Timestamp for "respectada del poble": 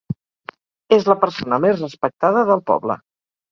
1.87-3.01